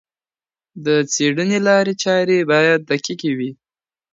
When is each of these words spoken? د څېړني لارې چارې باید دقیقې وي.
د 0.85 0.87
څېړني 1.13 1.59
لارې 1.67 1.93
چارې 2.03 2.37
باید 2.51 2.79
دقیقې 2.91 3.31
وي. 3.37 3.51